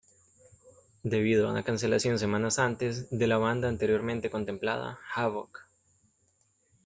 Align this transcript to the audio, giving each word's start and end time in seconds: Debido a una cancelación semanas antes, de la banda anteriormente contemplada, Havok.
Debido 1.03 1.47
a 1.47 1.51
una 1.51 1.61
cancelación 1.63 2.17
semanas 2.17 2.57
antes, 2.57 3.07
de 3.11 3.27
la 3.27 3.37
banda 3.37 3.69
anteriormente 3.69 4.31
contemplada, 4.31 4.97
Havok. 5.13 5.59